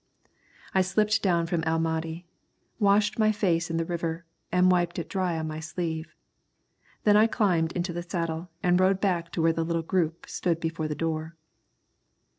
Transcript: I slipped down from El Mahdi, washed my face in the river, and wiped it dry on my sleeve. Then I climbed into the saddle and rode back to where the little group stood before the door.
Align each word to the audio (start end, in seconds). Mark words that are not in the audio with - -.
I 0.73 0.81
slipped 0.81 1.21
down 1.21 1.45
from 1.45 1.63
El 1.63 1.77
Mahdi, 1.77 2.25
washed 2.79 3.19
my 3.19 3.31
face 3.31 3.69
in 3.69 3.77
the 3.77 3.85
river, 3.85 4.25
and 4.51 4.71
wiped 4.71 4.97
it 4.97 5.07
dry 5.07 5.37
on 5.37 5.47
my 5.47 5.59
sleeve. 5.59 6.15
Then 7.03 7.15
I 7.15 7.27
climbed 7.27 7.71
into 7.73 7.93
the 7.93 8.01
saddle 8.01 8.49
and 8.63 8.79
rode 8.79 8.99
back 8.99 9.31
to 9.33 9.43
where 9.43 9.53
the 9.53 9.63
little 9.63 9.83
group 9.83 10.25
stood 10.27 10.59
before 10.59 10.87
the 10.87 10.95
door. 10.95 11.35